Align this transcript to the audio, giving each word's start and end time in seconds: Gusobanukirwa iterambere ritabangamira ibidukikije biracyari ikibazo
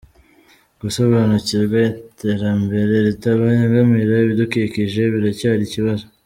Gusobanukirwa 0.81 1.79
iterambere 2.09 2.93
ritabangamira 3.07 4.13
ibidukikije 4.25 5.01
biracyari 5.13 5.63
ikibazo 5.65 6.05